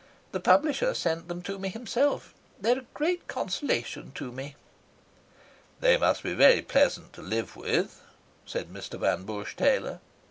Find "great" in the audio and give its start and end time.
2.95-3.27